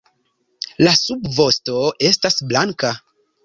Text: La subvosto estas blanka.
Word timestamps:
La 0.87 0.93
subvosto 1.01 1.77
estas 2.11 2.43
blanka. 2.51 2.95